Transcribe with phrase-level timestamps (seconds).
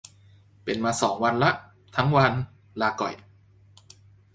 [0.63, 1.51] เป็นมาสองวันละ
[1.95, 2.33] ทั้งวัน
[2.81, 3.13] ลาก่อย